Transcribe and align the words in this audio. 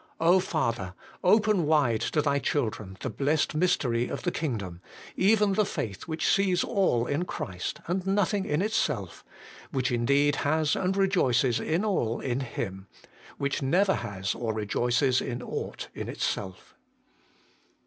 O 0.19 0.39
Father! 0.39 0.95
open 1.23 1.67
wide 1.67 2.01
to 2.01 2.23
Thy 2.23 2.39
children 2.39 2.97
the 3.01 3.09
blessed 3.11 3.53
mystery 3.53 4.07
of 4.07 4.23
the 4.23 4.31
Kingdom, 4.31 4.81
even 5.15 5.53
the 5.53 5.63
faith 5.63 6.07
which 6.07 6.25
sees 6.27 6.63
all 6.63 7.05
in 7.05 7.23
Christ 7.25 7.81
and 7.85 8.07
nothing 8.07 8.45
in 8.45 8.63
itself; 8.63 9.23
which 9.69 9.91
indeed 9.91 10.37
has 10.37 10.75
and 10.75 10.97
rejoices 10.97 11.59
in 11.59 11.85
all 11.85 12.19
in 12.19 12.39
Him; 12.39 12.87
which 13.37 13.61
never 13.61 13.93
has 13.93 14.33
or 14.33 14.55
rejoices 14.55 15.21
in 15.21 15.43
ought 15.43 15.89
in 15.93 16.09
itself. 16.09 16.73